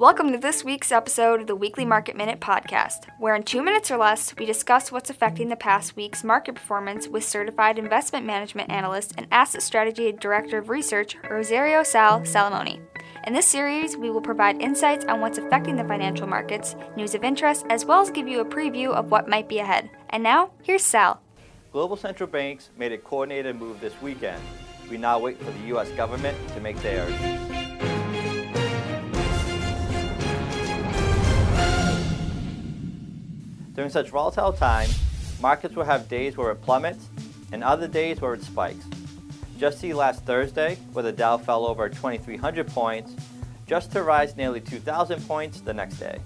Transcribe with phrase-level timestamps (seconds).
[0.00, 3.90] Welcome to this week's episode of the Weekly Market Minute podcast, where in two minutes
[3.90, 8.70] or less, we discuss what's affecting the past week's market performance with certified investment management
[8.70, 12.80] analyst and asset strategy director of research, Rosario Sal Salamone.
[13.26, 17.22] In this series, we will provide insights on what's affecting the financial markets, news of
[17.22, 19.90] interest, as well as give you a preview of what might be ahead.
[20.08, 21.20] And now, here's Sal.
[21.72, 24.42] Global central banks made a coordinated move this weekend.
[24.88, 25.90] We now wait for the U.S.
[25.90, 27.59] government to make theirs.
[33.74, 34.98] During such volatile times,
[35.40, 37.08] markets will have days where it plummets
[37.52, 38.84] and other days where it spikes.
[39.58, 43.14] Just see last Thursday, where the Dow fell over 2,300 points,
[43.66, 46.18] just to rise nearly 2,000 points the next day.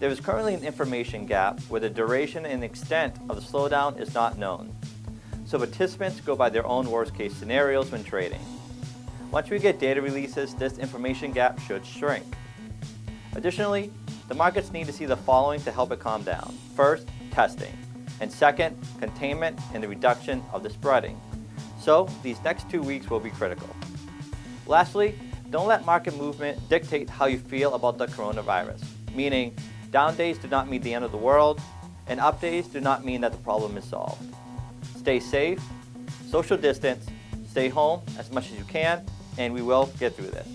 [0.00, 4.14] There is currently an information gap where the duration and extent of the slowdown is
[4.14, 4.74] not known.
[5.44, 8.40] So participants go by their own worst case scenarios when trading.
[9.30, 12.24] Once we get data releases, this information gap should shrink.
[13.34, 13.92] Additionally,
[14.30, 16.56] the markets need to see the following to help it calm down.
[16.76, 17.76] First, testing.
[18.20, 21.20] And second, containment and the reduction of the spreading.
[21.80, 23.68] So, these next two weeks will be critical.
[24.68, 25.18] Lastly,
[25.50, 28.84] don't let market movement dictate how you feel about the coronavirus,
[29.16, 29.52] meaning
[29.90, 31.60] down days do not mean the end of the world,
[32.06, 34.22] and up days do not mean that the problem is solved.
[34.96, 35.60] Stay safe,
[36.28, 37.04] social distance,
[37.48, 39.04] stay home as much as you can,
[39.38, 40.46] and we will get through this.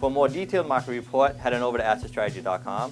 [0.00, 2.90] For a more detailed market report, head on over to assetstrategy.com.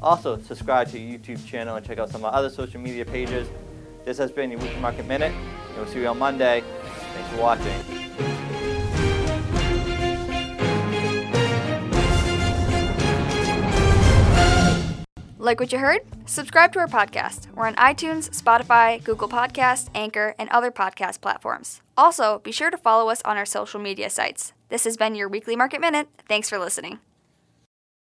[0.00, 3.04] Also, subscribe to the YouTube channel and check out some of our other social media
[3.04, 3.48] pages.
[4.04, 5.32] This has been your Weekly Market Minute,
[5.76, 6.64] we'll see you on Monday.
[7.14, 8.47] Thanks for watching.
[15.48, 16.02] Like what you heard?
[16.26, 17.50] Subscribe to our podcast.
[17.54, 21.80] We're on iTunes, Spotify, Google Podcasts, Anchor, and other podcast platforms.
[21.96, 24.52] Also, be sure to follow us on our social media sites.
[24.68, 26.10] This has been your Weekly Market Minute.
[26.28, 26.98] Thanks for listening.